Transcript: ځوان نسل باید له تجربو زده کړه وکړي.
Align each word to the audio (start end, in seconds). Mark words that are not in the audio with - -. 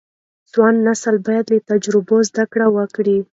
ځوان 0.51 0.75
نسل 0.87 1.15
باید 1.27 1.45
له 1.53 1.59
تجربو 1.69 2.17
زده 2.29 2.43
کړه 2.51 2.67
وکړي. 2.75 3.17